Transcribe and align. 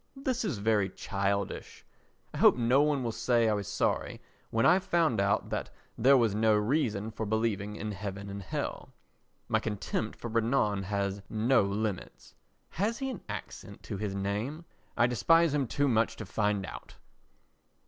This 0.15 0.43
is 0.43 0.57
very 0.57 0.89
childish. 0.89 1.85
I 2.33 2.37
hope 2.39 2.57
no 2.57 2.81
one 2.81 3.03
will 3.03 3.11
say 3.11 3.47
I 3.47 3.53
was 3.53 3.67
sorry 3.67 4.19
when 4.49 4.65
I 4.65 4.79
found 4.79 5.19
out 5.21 5.51
that 5.51 5.69
there 5.95 6.17
was 6.17 6.33
no 6.33 6.55
reason 6.55 7.11
for 7.11 7.23
believing 7.23 7.75
in 7.75 7.91
heaven 7.91 8.27
and 8.27 8.41
hell. 8.41 8.95
My 9.47 9.59
contempt 9.59 10.17
for 10.17 10.27
Renan 10.27 10.81
has 10.81 11.21
no 11.29 11.61
limits. 11.61 12.33
(Has 12.71 12.97
he 12.97 13.11
an 13.11 13.21
accent 13.29 13.83
to 13.83 13.97
his 13.97 14.15
name? 14.15 14.65
I 14.97 15.05
despise 15.05 15.53
him 15.53 15.67
too 15.67 15.87
much 15.87 16.15
to 16.15 16.25
find 16.25 16.65
out.) 16.65 16.95